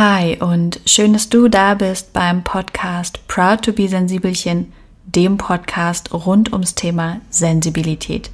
[0.00, 4.72] Hi und schön, dass du da bist beim Podcast Proud to be Sensibelchen,
[5.06, 8.30] dem Podcast rund ums Thema Sensibilität.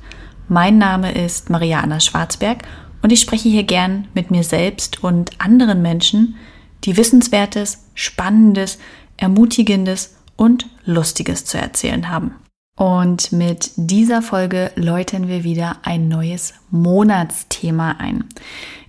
[0.47, 2.65] Mein Name ist Maria Anna Schwarzberg
[3.01, 6.37] und ich spreche hier gern mit mir selbst und anderen Menschen,
[6.85, 8.79] die Wissenswertes, Spannendes,
[9.17, 12.35] Ermutigendes und Lustiges zu erzählen haben.
[12.77, 18.25] Und mit dieser Folge läuten wir wieder ein neues Monatsthema ein.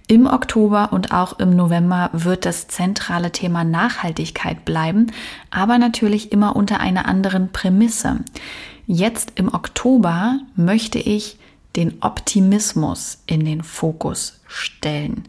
[0.08, 5.08] Im Oktober und auch im November wird das zentrale Thema Nachhaltigkeit bleiben,
[5.50, 8.20] aber natürlich immer unter einer anderen Prämisse.
[8.86, 11.40] Jetzt im Oktober möchte ich
[11.76, 15.24] den Optimismus in den Fokus stellen.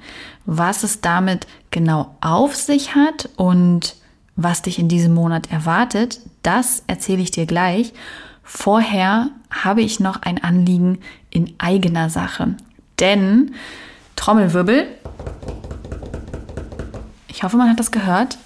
[0.45, 3.97] Was es damit genau auf sich hat und
[4.37, 7.95] was dich in diesem Monat erwartet, das erzähle ich dir gleich.
[8.43, 10.99] Vorher habe ich noch ein Anliegen
[11.31, 12.55] in eigener Sache.
[13.01, 13.55] Denn
[14.17, 14.87] Trommelwirbel.
[17.29, 18.39] Ich hoffe, man hat das gehört.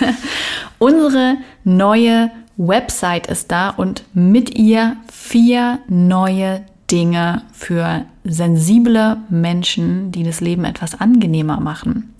[0.78, 10.22] Unsere neue Website ist da und mit ihr vier neue Dinge für sensible Menschen, die
[10.22, 12.14] das Leben etwas angenehmer machen.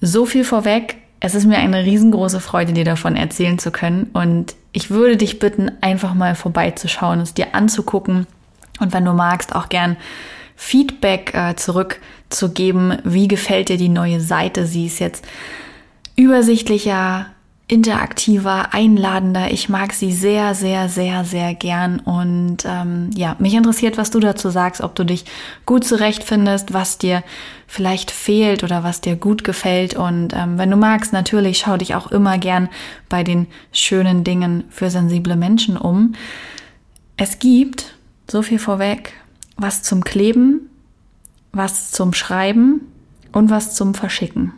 [0.00, 0.96] So viel vorweg.
[1.20, 4.10] Es ist mir eine riesengroße Freude, dir davon erzählen zu können.
[4.12, 8.26] Und ich würde dich bitten, einfach mal vorbeizuschauen, es dir anzugucken.
[8.80, 9.96] Und wenn du magst, auch gern
[10.60, 12.98] Feedback äh, zurückzugeben.
[13.02, 14.66] Wie gefällt dir die neue Seite?
[14.66, 15.24] Sie ist jetzt
[16.16, 17.26] übersichtlicher,
[17.66, 19.50] interaktiver, einladender.
[19.52, 21.98] Ich mag sie sehr, sehr, sehr, sehr gern.
[21.98, 25.24] Und ähm, ja, mich interessiert, was du dazu sagst, ob du dich
[25.64, 27.24] gut zurechtfindest, was dir
[27.66, 29.94] vielleicht fehlt oder was dir gut gefällt.
[29.96, 32.68] Und ähm, wenn du magst, natürlich schau dich auch immer gern
[33.08, 36.12] bei den schönen Dingen für sensible Menschen um.
[37.16, 37.94] Es gibt,
[38.30, 39.14] so viel vorweg,
[39.60, 40.68] was zum Kleben,
[41.52, 42.80] was zum Schreiben
[43.32, 44.52] und was zum Verschicken.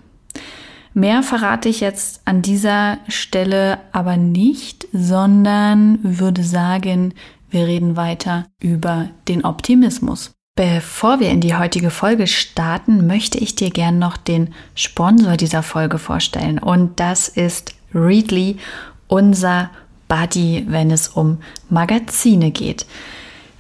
[0.94, 7.14] Mehr verrate ich jetzt an dieser Stelle aber nicht, sondern würde sagen,
[7.50, 10.32] wir reden weiter über den Optimismus.
[10.54, 15.62] Bevor wir in die heutige Folge starten, möchte ich dir gern noch den Sponsor dieser
[15.62, 16.58] Folge vorstellen.
[16.58, 18.58] Und das ist Readly,
[19.08, 19.70] unser
[20.08, 21.38] Buddy, wenn es um
[21.70, 22.84] Magazine geht.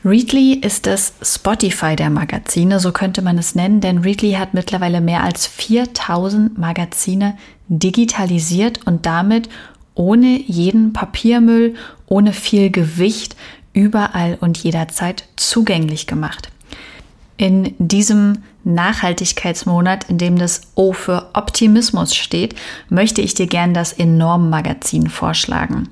[0.04, 5.00] Readly ist das Spotify der Magazine, so könnte man es nennen, denn Readly hat mittlerweile
[5.00, 9.48] mehr als 4000 Magazine digitalisiert und damit
[9.94, 11.76] ohne jeden Papiermüll,
[12.06, 13.36] ohne viel Gewicht
[13.72, 16.50] überall und jederzeit zugänglich gemacht.
[17.36, 22.56] In diesem Nachhaltigkeitsmonat, in dem das O für Optimismus steht,
[22.88, 25.88] möchte ich dir gern das Enorm Magazin vorschlagen.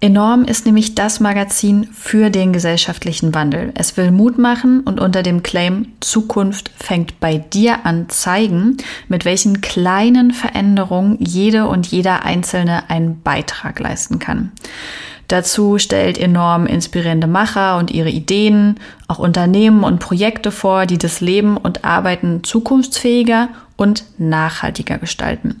[0.00, 3.72] Enorm ist nämlich das Magazin für den gesellschaftlichen Wandel.
[3.74, 8.76] Es will Mut machen und unter dem Claim Zukunft fängt bei dir an zeigen,
[9.08, 14.52] mit welchen kleinen Veränderungen jede und jeder Einzelne einen Beitrag leisten kann.
[15.26, 18.78] Dazu stellt enorm inspirierende Macher und ihre Ideen,
[19.08, 25.56] auch Unternehmen und Projekte vor, die das Leben und Arbeiten zukunftsfähiger und nachhaltiger gestalten.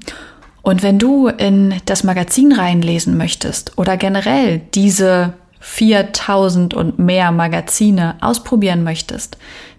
[0.68, 8.16] Und wenn du in das Magazin reinlesen möchtest oder generell diese 4000 und mehr Magazine
[8.20, 9.38] ausprobieren möchtest,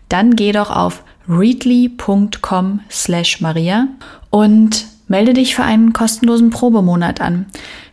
[0.09, 3.87] dann geh doch auf readly.com slash Maria
[4.31, 7.45] und melde dich für einen kostenlosen Probemonat an.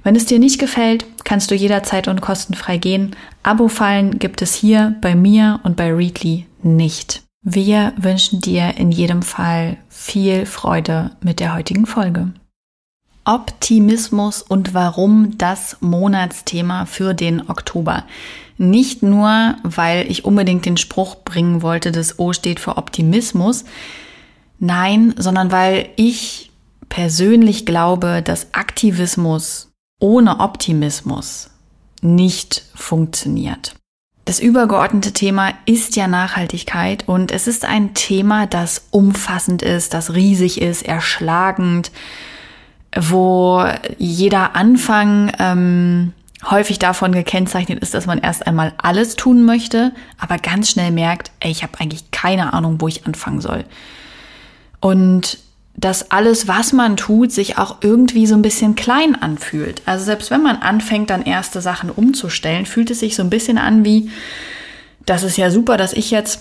[0.02, 3.14] Wenn es dir nicht gefällt, kannst du jederzeit und kostenfrei gehen.
[3.42, 7.24] Abo-Fallen gibt es hier bei mir und bei Readly nicht.
[7.42, 12.32] Wir wünschen dir in jedem Fall viel Freude mit der heutigen Folge.
[13.26, 18.04] Optimismus und warum das Monatsthema für den Oktober.
[18.56, 23.64] Nicht nur, weil ich unbedingt den Spruch bringen wollte, das O steht für Optimismus.
[24.58, 26.50] Nein, sondern weil ich
[26.88, 29.70] persönlich glaube, dass Aktivismus
[30.00, 31.50] ohne Optimismus
[32.00, 33.74] nicht funktioniert.
[34.24, 40.14] Das übergeordnete Thema ist ja Nachhaltigkeit und es ist ein Thema, das umfassend ist, das
[40.14, 41.92] riesig ist, erschlagend,
[42.96, 43.64] wo
[43.98, 46.12] jeder Anfang ähm,
[46.50, 51.30] häufig davon gekennzeichnet ist, dass man erst einmal alles tun möchte, aber ganz schnell merkt,
[51.40, 53.64] ey, ich habe eigentlich keine Ahnung, wo ich anfangen soll.
[54.80, 55.38] Und
[55.74, 59.82] dass alles, was man tut, sich auch irgendwie so ein bisschen klein anfühlt.
[59.84, 63.58] Also selbst wenn man anfängt, dann erste Sachen umzustellen, fühlt es sich so ein bisschen
[63.58, 64.10] an wie,
[65.04, 66.40] das ist ja super, dass ich jetzt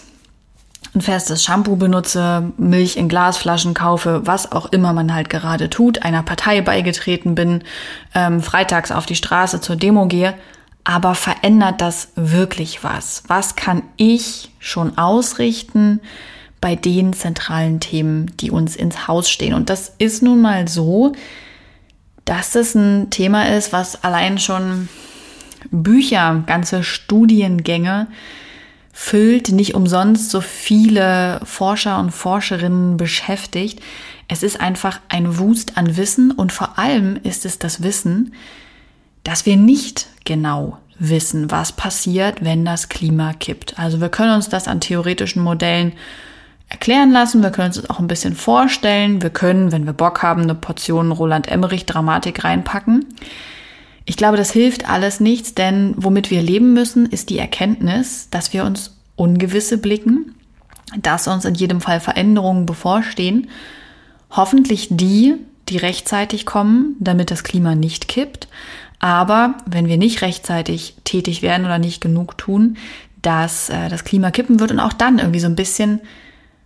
[0.95, 6.03] ein festes Shampoo benutze, Milch in Glasflaschen kaufe, was auch immer man halt gerade tut,
[6.03, 7.63] einer Partei beigetreten bin,
[8.13, 10.33] ähm, freitags auf die Straße zur Demo gehe.
[10.83, 13.23] Aber verändert das wirklich was?
[13.27, 15.99] Was kann ich schon ausrichten
[16.65, 19.53] bei den zentralen Themen, die uns ins Haus stehen.
[19.53, 21.13] Und das ist nun mal so,
[22.25, 24.89] dass es ein Thema ist, was allein schon
[25.69, 28.07] Bücher, ganze Studiengänge
[28.97, 33.81] füllt, nicht umsonst so viele Forscher und Forscherinnen beschäftigt.
[34.29, 38.33] Es ist einfach ein Wust an Wissen und vor allem ist es das Wissen,
[39.25, 43.77] dass wir nicht genau wissen, was passiert, wenn das Klima kippt.
[43.77, 45.91] Also wir können uns das an theoretischen Modellen
[46.69, 50.23] erklären lassen, wir können uns das auch ein bisschen vorstellen, wir können, wenn wir Bock
[50.23, 53.05] haben, eine Portion Roland Emmerich Dramatik reinpacken.
[54.05, 58.53] Ich glaube, das hilft alles nichts, denn womit wir leben müssen, ist die Erkenntnis, dass
[58.53, 60.35] wir uns Ungewisse blicken,
[61.01, 63.49] dass uns in jedem Fall Veränderungen bevorstehen,
[64.29, 65.35] hoffentlich die,
[65.69, 68.47] die rechtzeitig kommen, damit das Klima nicht kippt,
[68.99, 72.77] aber wenn wir nicht rechtzeitig tätig werden oder nicht genug tun,
[73.21, 76.01] dass äh, das Klima kippen wird und auch dann irgendwie so ein bisschen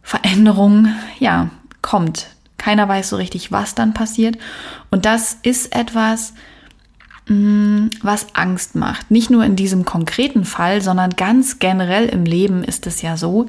[0.04, 0.88] Veränderung,
[1.20, 1.50] ja,
[1.82, 2.28] kommt.
[2.58, 4.38] Keiner weiß so richtig, was dann passiert.
[4.92, 6.34] Und das ist etwas,
[7.30, 9.12] was Angst macht.
[9.12, 13.48] Nicht nur in diesem konkreten Fall, sondern ganz generell im Leben ist es ja so,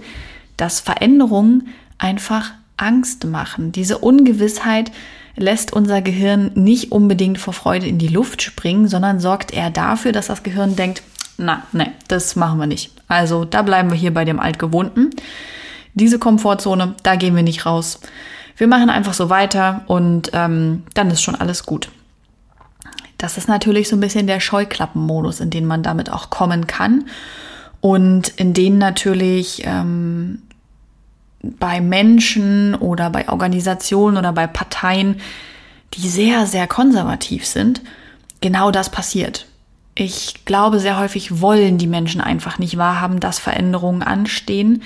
[0.56, 3.72] dass Veränderungen einfach Angst machen.
[3.72, 4.92] Diese Ungewissheit,
[5.36, 10.12] lässt unser Gehirn nicht unbedingt vor Freude in die Luft springen, sondern sorgt eher dafür,
[10.12, 11.02] dass das Gehirn denkt,
[11.38, 12.92] na, ne, das machen wir nicht.
[13.08, 15.10] Also da bleiben wir hier bei dem Altgewohnten.
[15.94, 18.00] Diese Komfortzone, da gehen wir nicht raus.
[18.56, 21.88] Wir machen einfach so weiter und ähm, dann ist schon alles gut.
[23.20, 27.04] Das ist natürlich so ein bisschen der Scheuklappenmodus, in den man damit auch kommen kann
[27.82, 30.40] und in den natürlich ähm,
[31.42, 35.20] bei Menschen oder bei Organisationen oder bei Parteien,
[35.92, 37.82] die sehr, sehr konservativ sind,
[38.40, 39.44] genau das passiert.
[39.94, 44.82] Ich glaube, sehr häufig wollen die Menschen einfach nicht wahrhaben, dass Veränderungen anstehen,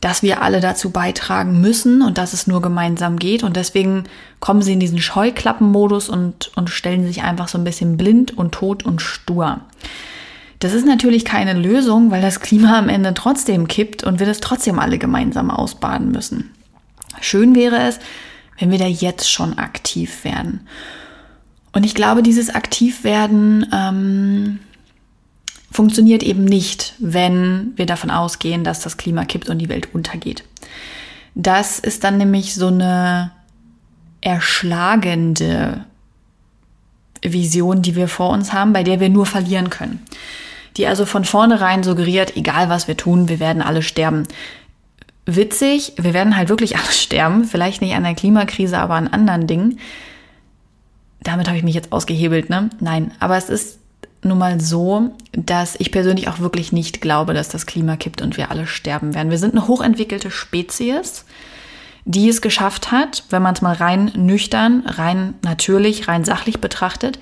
[0.00, 3.42] dass wir alle dazu beitragen müssen und dass es nur gemeinsam geht.
[3.42, 4.04] Und deswegen
[4.38, 8.52] kommen sie in diesen Scheuklappenmodus und, und stellen sich einfach so ein bisschen blind und
[8.52, 9.60] tot und stur.
[10.60, 14.40] Das ist natürlich keine Lösung, weil das Klima am Ende trotzdem kippt und wir das
[14.40, 16.50] trotzdem alle gemeinsam ausbaden müssen.
[17.20, 17.98] Schön wäre es,
[18.58, 20.66] wenn wir da jetzt schon aktiv werden.
[21.72, 24.58] Und ich glaube, dieses Aktivwerden ähm,
[25.70, 30.44] funktioniert eben nicht, wenn wir davon ausgehen, dass das Klima kippt und die Welt untergeht.
[31.34, 33.30] Das ist dann nämlich so eine
[34.20, 35.84] erschlagende
[37.22, 40.04] Vision, die wir vor uns haben, bei der wir nur verlieren können
[40.78, 44.26] die also von vornherein suggeriert, egal was wir tun, wir werden alle sterben.
[45.26, 49.46] Witzig, wir werden halt wirklich alle sterben, vielleicht nicht an der Klimakrise, aber an anderen
[49.46, 49.80] Dingen.
[51.20, 52.70] Damit habe ich mich jetzt ausgehebelt, ne?
[52.80, 53.80] Nein, aber es ist
[54.22, 58.36] nun mal so, dass ich persönlich auch wirklich nicht glaube, dass das Klima kippt und
[58.36, 59.30] wir alle sterben werden.
[59.30, 61.24] Wir sind eine hochentwickelte Spezies,
[62.04, 67.18] die es geschafft hat, wenn man es mal rein nüchtern, rein natürlich, rein sachlich betrachtet,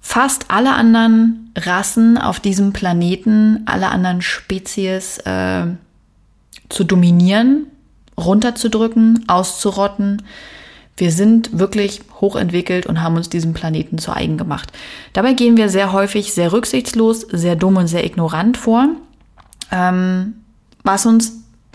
[0.00, 5.66] fast alle anderen Rassen auf diesem Planeten, alle anderen Spezies äh,
[6.68, 7.66] zu dominieren,
[8.18, 10.22] runterzudrücken, auszurotten.
[10.96, 14.72] Wir sind wirklich hochentwickelt und haben uns diesen Planeten zu eigen gemacht.
[15.12, 18.88] Dabei gehen wir sehr häufig sehr rücksichtslos, sehr dumm und sehr ignorant vor,
[19.70, 20.34] ähm,
[20.82, 21.32] was uns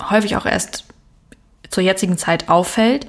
[0.09, 0.85] häufig auch erst
[1.69, 3.07] zur jetzigen Zeit auffällt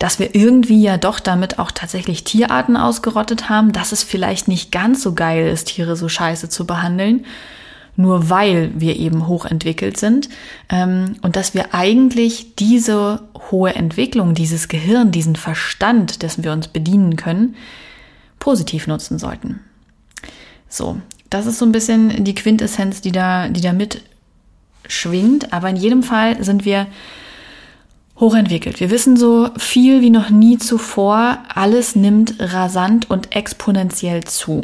[0.00, 4.72] dass wir irgendwie ja doch damit auch tatsächlich Tierarten ausgerottet haben, dass es vielleicht nicht
[4.72, 7.26] ganz so geil ist, Tiere so scheiße zu behandeln,
[8.00, 10.28] nur weil wir eben hochentwickelt sind
[10.68, 16.68] ähm, und dass wir eigentlich diese hohe Entwicklung, dieses Gehirn, diesen Verstand, dessen wir uns
[16.68, 17.56] bedienen können,
[18.38, 19.60] positiv nutzen sollten.
[20.68, 25.52] So, das ist so ein bisschen die Quintessenz, die da, die da mitschwingt.
[25.52, 26.86] Aber in jedem Fall sind wir
[28.18, 28.80] hochentwickelt.
[28.80, 31.38] Wir wissen so viel wie noch nie zuvor.
[31.48, 34.62] Alles nimmt rasant und exponentiell zu.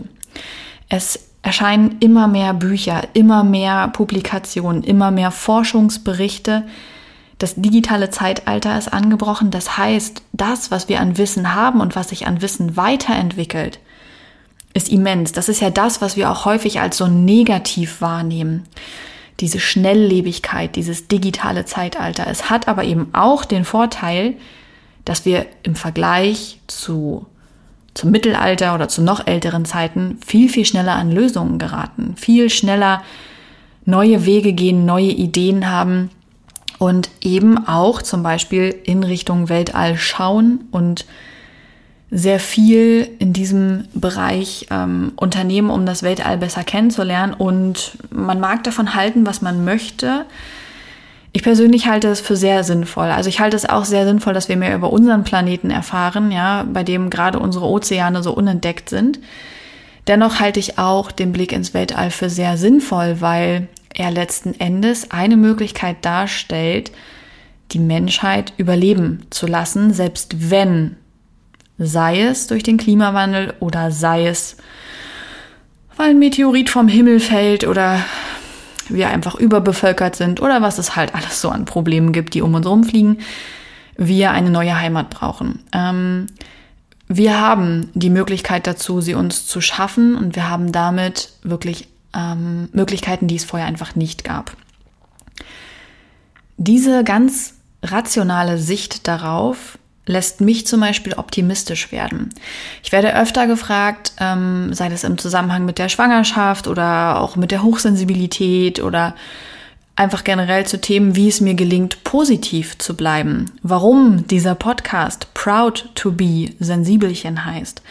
[0.88, 6.64] Es erscheinen immer mehr Bücher, immer mehr Publikationen, immer mehr Forschungsberichte.
[7.38, 9.52] Das digitale Zeitalter ist angebrochen.
[9.52, 13.78] Das heißt, das, was wir an Wissen haben und was sich an Wissen weiterentwickelt,
[14.74, 15.30] ist immens.
[15.30, 18.64] Das ist ja das, was wir auch häufig als so negativ wahrnehmen
[19.38, 22.26] diese Schnelllebigkeit, dieses digitale Zeitalter.
[22.26, 24.34] Es hat aber eben auch den Vorteil,
[25.04, 27.26] dass wir im Vergleich zu
[27.96, 33.02] zum Mittelalter oder zu noch älteren Zeiten viel, viel schneller an Lösungen geraten, viel schneller
[33.84, 36.10] neue Wege gehen, neue Ideen haben
[36.78, 41.06] und eben auch zum Beispiel in Richtung Weltall schauen und
[42.10, 47.34] sehr viel in diesem Bereich ähm, unternehmen, um das Weltall besser kennenzulernen.
[47.34, 50.24] Und man mag davon halten, was man möchte.
[51.36, 53.08] Ich persönlich halte es für sehr sinnvoll.
[53.08, 56.64] Also ich halte es auch sehr sinnvoll, dass wir mehr über unseren Planeten erfahren, ja,
[56.66, 59.18] bei dem gerade unsere Ozeane so unentdeckt sind.
[60.06, 65.10] Dennoch halte ich auch den Blick ins Weltall für sehr sinnvoll, weil er letzten Endes
[65.10, 66.90] eine Möglichkeit darstellt,
[67.72, 70.96] die Menschheit überleben zu lassen, selbst wenn,
[71.76, 74.56] sei es durch den Klimawandel oder sei es,
[75.98, 78.02] weil ein Meteorit vom Himmel fällt oder
[78.88, 82.54] wir einfach überbevölkert sind oder was es halt alles so an Problemen gibt, die um
[82.54, 83.20] uns rumfliegen,
[83.96, 85.60] wir eine neue Heimat brauchen.
[85.72, 86.26] Ähm,
[87.08, 92.68] wir haben die Möglichkeit dazu, sie uns zu schaffen und wir haben damit wirklich ähm,
[92.72, 94.56] Möglichkeiten, die es vorher einfach nicht gab.
[96.56, 102.30] Diese ganz rationale Sicht darauf lässt mich zum Beispiel optimistisch werden.
[102.82, 107.50] Ich werde öfter gefragt, ähm, sei das im Zusammenhang mit der Schwangerschaft oder auch mit
[107.50, 109.16] der Hochsensibilität oder
[109.96, 113.50] einfach generell zu Themen, wie es mir gelingt, positiv zu bleiben.
[113.62, 117.82] Warum dieser Podcast Proud to be Sensibelchen heißt.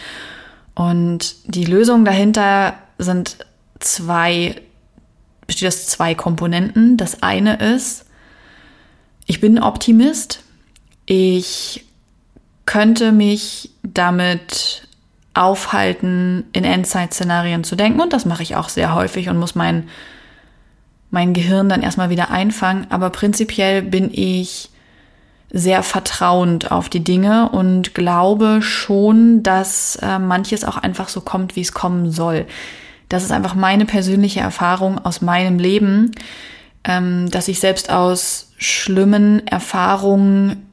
[0.75, 3.37] Und die Lösung dahinter sind
[3.79, 4.61] zwei,
[5.47, 6.95] besteht aus zwei Komponenten.
[6.95, 8.05] Das eine ist,
[9.25, 10.43] ich bin Optimist.
[11.07, 11.85] Ich
[12.65, 14.87] könnte mich damit
[15.33, 17.99] aufhalten, in Endzeit-Szenarien zu denken.
[17.99, 19.89] Und das mache ich auch sehr häufig und muss mein
[21.11, 22.87] mein Gehirn dann erstmal wieder einfangen.
[22.89, 24.69] Aber prinzipiell bin ich
[25.49, 31.55] sehr vertrauend auf die Dinge und glaube schon, dass äh, manches auch einfach so kommt,
[31.55, 32.45] wie es kommen soll.
[33.07, 36.11] Das ist einfach meine persönliche Erfahrung aus meinem Leben,
[36.83, 40.64] ähm, dass ich selbst aus schlimmen Erfahrungen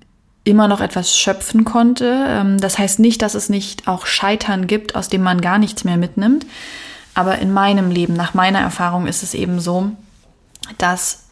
[0.45, 2.27] immer noch etwas schöpfen konnte.
[2.29, 5.85] Ähm, das heißt nicht, dass es nicht auch Scheitern gibt, aus dem man gar nichts
[5.85, 6.47] mehr mitnimmt.
[7.15, 9.91] Aber in meinem Leben, nach meiner Erfahrung, ist es eben so,
[10.79, 11.25] dass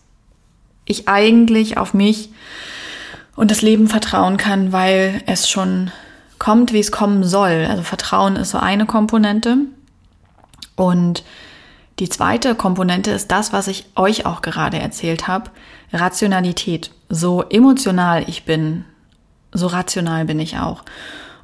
[0.85, 2.31] ich eigentlich auf mich
[3.37, 5.91] und das Leben vertrauen kann, weil es schon
[6.39, 7.67] kommt, wie es kommen soll.
[7.69, 9.59] Also Vertrauen ist so eine Komponente.
[10.77, 11.25] Und
[11.99, 15.51] die zweite Komponente ist das, was ich euch auch gerade erzählt habe.
[15.93, 16.91] Rationalität.
[17.09, 18.85] So emotional ich bin,
[19.53, 20.85] so rational bin ich auch.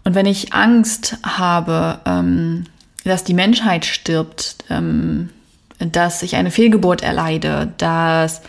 [0.05, 2.65] Und wenn ich Angst habe, ähm,
[3.05, 5.31] dass die Menschheit stirbt, ähm,
[5.79, 8.43] dass ich eine Fehlgeburt erleide, dass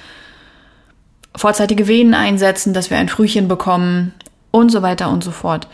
[1.36, 4.14] vorzeitige Venen einsetzen, dass wir ein Frühchen bekommen
[4.52, 5.68] und so weiter und so fort,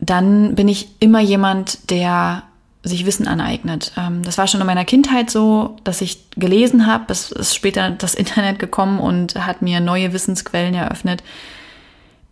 [0.00, 2.42] dann bin ich immer jemand, der
[2.82, 3.92] sich Wissen aneignet.
[3.96, 7.04] Ähm, das war schon in meiner Kindheit so, dass ich gelesen habe.
[7.08, 11.22] Es ist später das Internet gekommen und hat mir neue Wissensquellen eröffnet.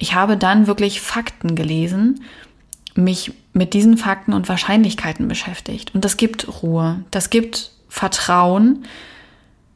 [0.02, 2.24] Ich habe dann wirklich Fakten gelesen,
[2.96, 5.94] mich mit diesen Fakten und Wahrscheinlichkeiten beschäftigt.
[5.94, 7.04] Und das gibt Ruhe.
[7.12, 8.84] Das gibt Vertrauen,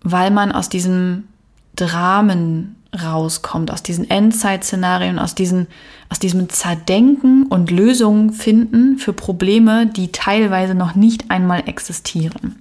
[0.03, 1.29] weil man aus diesem
[1.77, 5.69] Dramen rauskommt, aus diesen Endzeit-Szenarien, aus, diesen,
[6.09, 12.57] aus diesem Zerdenken und Lösungen finden für Probleme, die teilweise noch nicht einmal existieren.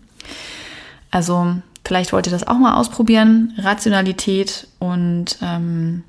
[1.09, 3.53] Also vielleicht wollt ihr das auch mal ausprobieren.
[3.57, 6.03] Rationalität und ähm,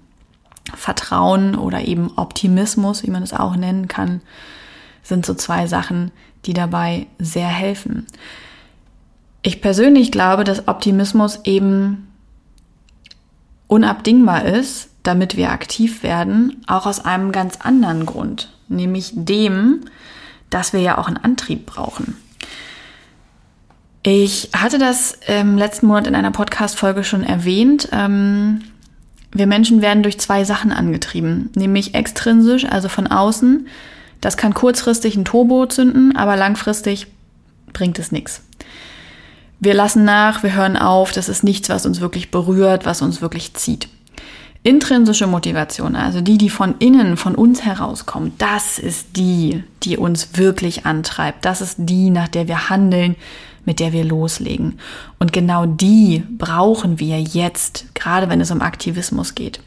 [0.74, 4.20] Vertrauen oder eben Optimismus, wie man es auch nennen kann,
[5.02, 6.10] sind so zwei Sachen,
[6.44, 8.06] die dabei sehr helfen.
[9.42, 12.08] Ich persönlich glaube, dass Optimismus eben
[13.68, 19.82] unabdingbar ist, damit wir aktiv werden, auch aus einem ganz anderen Grund, nämlich dem,
[20.50, 22.16] dass wir ja auch einen Antrieb brauchen.
[24.02, 27.88] Ich hatte das im letzten Monat in einer Podcast-Folge schon erwähnt.
[27.90, 28.62] Ähm,
[29.32, 33.66] wir Menschen werden durch zwei Sachen angetrieben, nämlich extrinsisch, also von außen.
[34.20, 37.06] Das kann kurzfristig ein Turbo zünden, aber langfristig
[37.72, 38.42] bringt es nichts
[39.58, 43.22] wir lassen nach, wir hören auf, das ist nichts, was uns wirklich berührt, was uns
[43.22, 43.88] wirklich zieht.
[44.62, 50.30] Intrinsische Motivation, also die, die von innen, von uns herauskommt, das ist die, die uns
[50.36, 51.44] wirklich antreibt.
[51.44, 53.14] Das ist die, nach der wir handeln,
[53.66, 54.78] mit der wir loslegen.
[55.18, 59.60] Und genau die brauchen wir jetzt, gerade wenn es um Aktivismus geht.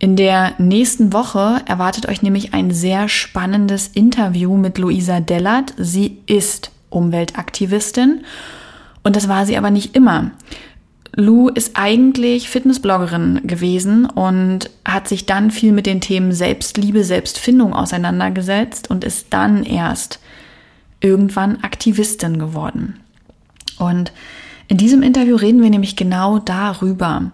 [0.00, 5.74] In der nächsten Woche erwartet euch nämlich ein sehr spannendes Interview mit Luisa Dellert.
[5.76, 8.24] Sie ist Umweltaktivistin
[9.04, 10.32] und das war sie aber nicht immer.
[11.14, 17.74] Lou ist eigentlich Fitnessbloggerin gewesen und hat sich dann viel mit den Themen Selbstliebe, Selbstfindung
[17.74, 20.20] auseinandergesetzt und ist dann erst
[21.00, 22.98] irgendwann Aktivistin geworden.
[23.82, 24.12] Und
[24.68, 27.32] in diesem Interview reden wir nämlich genau darüber,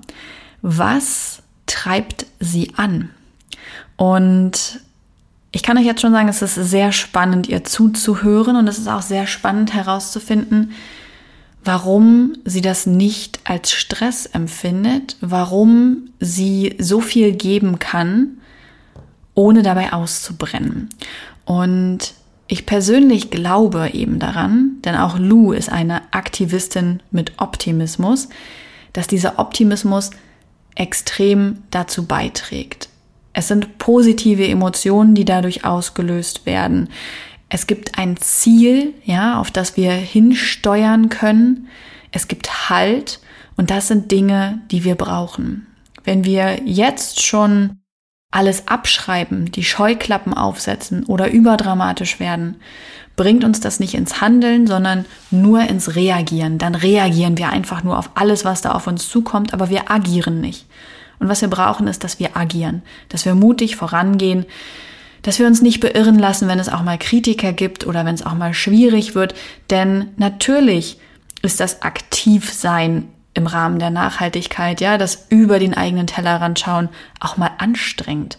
[0.62, 3.10] was treibt sie an.
[3.96, 4.80] Und
[5.52, 8.88] ich kann euch jetzt schon sagen, es ist sehr spannend, ihr zuzuhören und es ist
[8.88, 10.72] auch sehr spannend herauszufinden,
[11.64, 18.38] warum sie das nicht als Stress empfindet, warum sie so viel geben kann,
[19.34, 20.88] ohne dabei auszubrennen.
[21.44, 22.14] Und
[22.48, 28.30] ich persönlich glaube eben daran, denn auch Lou ist eine Aktivistin mit Optimismus,
[28.94, 30.10] dass dieser Optimismus
[30.74, 32.88] extrem dazu beiträgt.
[33.34, 36.88] Es sind positive Emotionen, die dadurch ausgelöst werden.
[37.50, 41.68] Es gibt ein Ziel, ja, auf das wir hinsteuern können.
[42.12, 43.20] Es gibt Halt
[43.56, 45.66] und das sind Dinge, die wir brauchen.
[46.04, 47.77] Wenn wir jetzt schon
[48.30, 52.56] alles abschreiben, die Scheuklappen aufsetzen oder überdramatisch werden,
[53.16, 56.58] bringt uns das nicht ins Handeln, sondern nur ins Reagieren.
[56.58, 60.40] Dann reagieren wir einfach nur auf alles, was da auf uns zukommt, aber wir agieren
[60.40, 60.66] nicht.
[61.18, 64.46] Und was wir brauchen, ist, dass wir agieren, dass wir mutig vorangehen,
[65.22, 68.24] dass wir uns nicht beirren lassen, wenn es auch mal Kritiker gibt oder wenn es
[68.24, 69.34] auch mal schwierig wird.
[69.68, 70.98] Denn natürlich
[71.42, 73.08] ist das Aktivsein
[73.38, 76.90] im Rahmen der Nachhaltigkeit, ja, das über den eigenen Tellerrand schauen,
[77.20, 78.38] auch mal anstrengend.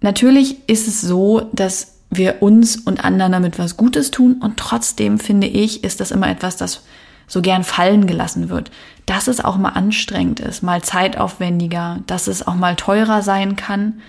[0.00, 5.18] Natürlich ist es so, dass wir uns und anderen damit was Gutes tun und trotzdem
[5.18, 6.84] finde ich, ist das immer etwas, das
[7.26, 8.70] so gern fallen gelassen wird.
[9.06, 14.00] Dass es auch mal anstrengend ist, mal zeitaufwendiger, dass es auch mal teurer sein kann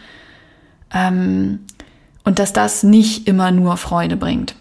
[0.94, 1.60] ähm,
[2.24, 4.56] und dass das nicht immer nur Freude bringt.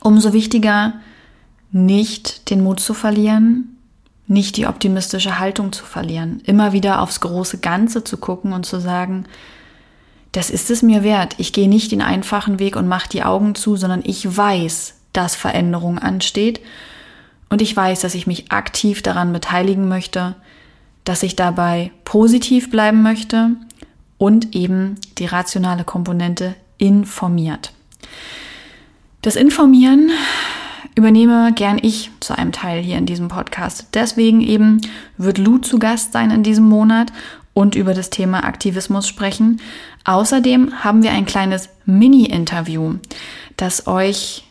[0.00, 0.94] Umso wichtiger,
[1.72, 3.76] nicht den Mut zu verlieren,
[4.30, 8.80] nicht die optimistische Haltung zu verlieren, immer wieder aufs große Ganze zu gucken und zu
[8.80, 9.24] sagen,
[10.30, 11.34] das ist es mir wert.
[11.38, 15.34] Ich gehe nicht den einfachen Weg und mache die Augen zu, sondern ich weiß, dass
[15.34, 16.60] Veränderung ansteht
[17.48, 20.36] und ich weiß, dass ich mich aktiv daran beteiligen möchte,
[21.02, 23.56] dass ich dabei positiv bleiben möchte
[24.16, 27.72] und eben die rationale Komponente informiert.
[29.22, 30.12] Das Informieren
[31.00, 33.86] übernehme gern ich zu einem Teil hier in diesem Podcast.
[33.94, 34.82] Deswegen eben
[35.16, 37.10] wird Lou zu Gast sein in diesem Monat
[37.54, 39.62] und über das Thema Aktivismus sprechen.
[40.04, 42.96] Außerdem haben wir ein kleines Mini-Interview,
[43.56, 44.44] das euch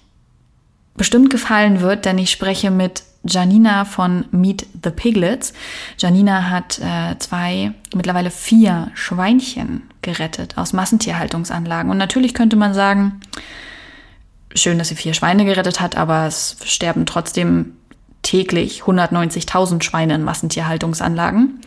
[0.97, 5.53] bestimmt gefallen wird, denn ich spreche mit Janina von Meet the Piglets.
[5.99, 11.91] Janina hat äh, zwei, mittlerweile vier Schweinchen gerettet aus Massentierhaltungsanlagen.
[11.91, 13.21] Und natürlich könnte man sagen,
[14.55, 17.73] schön, dass sie vier Schweine gerettet hat, aber es sterben trotzdem
[18.21, 21.59] täglich 190.000 Schweine in Massentierhaltungsanlagen.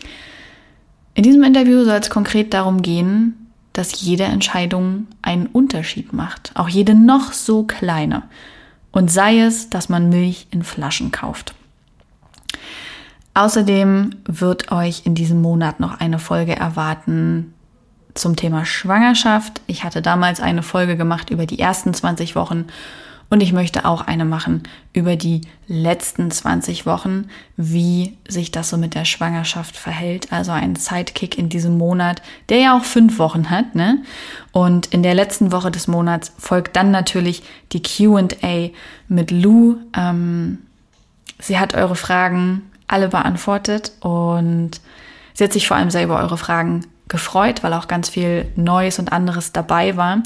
[1.14, 6.68] In diesem Interview soll es konkret darum gehen, dass jede Entscheidung einen Unterschied macht, auch
[6.68, 8.24] jede noch so kleine
[8.92, 11.54] und sei es, dass man Milch in Flaschen kauft.
[13.34, 17.54] Außerdem wird euch in diesem Monat noch eine Folge erwarten
[18.14, 19.60] zum Thema Schwangerschaft.
[19.66, 22.66] Ich hatte damals eine Folge gemacht über die ersten 20 Wochen
[23.32, 28.76] und ich möchte auch eine machen über die letzten 20 Wochen, wie sich das so
[28.76, 30.30] mit der Schwangerschaft verhält.
[30.30, 32.20] Also ein Sidekick in diesem Monat,
[32.50, 33.74] der ja auch fünf Wochen hat.
[33.74, 34.02] Ne?
[34.52, 38.68] Und in der letzten Woche des Monats folgt dann natürlich die QA
[39.08, 39.76] mit Lou.
[39.96, 40.58] Ähm,
[41.38, 44.82] sie hat eure Fragen alle beantwortet und
[45.32, 48.98] sie hat sich vor allem sehr über eure Fragen gefreut, weil auch ganz viel Neues
[48.98, 50.22] und anderes dabei war.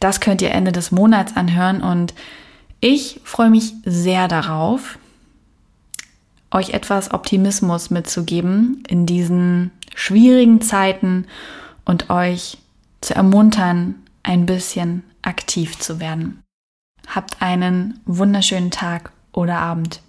[0.00, 2.12] Das könnt ihr Ende des Monats anhören und
[2.80, 4.98] ich freue mich sehr darauf,
[6.50, 11.26] euch etwas Optimismus mitzugeben in diesen schwierigen Zeiten
[11.84, 12.58] und euch
[13.00, 16.42] zu ermuntern, ein bisschen aktiv zu werden.
[17.06, 20.00] Habt einen wunderschönen Tag oder Abend.